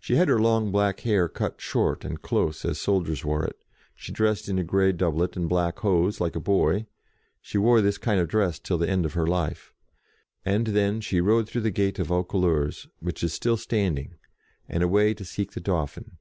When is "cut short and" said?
1.28-2.20